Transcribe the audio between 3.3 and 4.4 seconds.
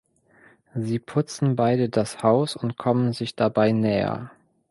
dabei näher.